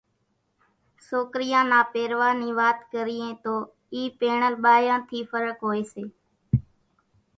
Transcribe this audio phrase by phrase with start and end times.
[1.07, 3.53] سوڪريان نا پيرواۿ نِي وات ڪريئين تو
[3.93, 6.03] اِي پيڻل ٻايان ٿِي ڦرق هوئيَ سي۔